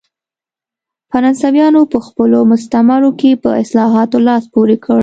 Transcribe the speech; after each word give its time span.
فرانسویانو 1.11 1.81
په 1.91 1.99
خپلو 2.07 2.39
مستعمرو 2.51 3.09
کې 3.19 3.31
په 3.43 3.49
اصلاحاتو 3.61 4.17
لاس 4.27 4.43
پورې 4.53 4.75
کړ. 4.85 4.99